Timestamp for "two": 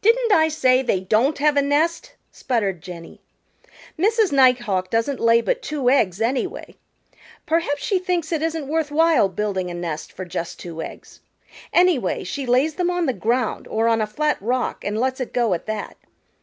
5.60-5.90, 10.58-10.80